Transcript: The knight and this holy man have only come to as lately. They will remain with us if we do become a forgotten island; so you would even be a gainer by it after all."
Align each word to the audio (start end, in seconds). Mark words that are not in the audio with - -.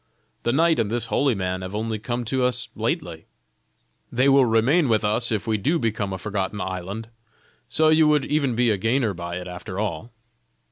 The 0.41 0.51
knight 0.51 0.79
and 0.79 0.89
this 0.89 1.05
holy 1.13 1.35
man 1.35 1.61
have 1.61 1.75
only 1.75 1.99
come 1.99 2.25
to 2.25 2.43
as 2.47 2.69
lately. 2.73 3.27
They 4.11 4.27
will 4.29 4.45
remain 4.47 4.89
with 4.89 5.03
us 5.05 5.31
if 5.31 5.45
we 5.45 5.57
do 5.59 5.77
become 5.77 6.11
a 6.11 6.17
forgotten 6.17 6.59
island; 6.59 7.09
so 7.69 7.89
you 7.89 8.07
would 8.07 8.25
even 8.25 8.55
be 8.55 8.71
a 8.71 8.77
gainer 8.77 9.13
by 9.13 9.35
it 9.35 9.47
after 9.47 9.77
all." 9.79 10.11